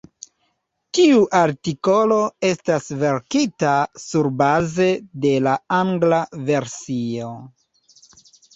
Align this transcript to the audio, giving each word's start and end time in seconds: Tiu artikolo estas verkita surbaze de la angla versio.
Tiu 0.97 1.19
artikolo 1.39 2.17
estas 2.49 2.87
verkita 3.03 3.75
surbaze 4.07 4.89
de 5.27 5.37
la 5.51 5.55
angla 5.83 6.25
versio. 6.51 7.33